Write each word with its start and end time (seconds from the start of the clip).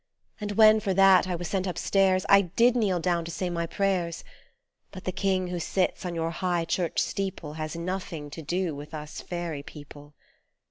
And 0.39 0.53
when, 0.53 0.79
for 0.79 0.95
that, 0.95 1.27
I 1.27 1.35
was 1.35 1.47
sent 1.47 1.67
upstairs 1.67 2.25
I 2.27 2.41
did 2.41 2.75
kneel 2.75 2.99
down 2.99 3.23
to 3.25 3.29
say 3.29 3.51
my 3.51 3.67
prayers; 3.67 4.23
But 4.89 5.03
the 5.03 5.11
King 5.11 5.49
who 5.49 5.59
sits 5.59 6.07
on 6.07 6.15
your 6.15 6.31
high 6.31 6.65
church 6.65 6.97
steeple 6.97 7.53
Has 7.53 7.75
nothing 7.75 8.31
to 8.31 8.41
do 8.41 8.73
with 8.73 8.95
us 8.95 9.21
fairy 9.21 9.61
people 9.61 10.15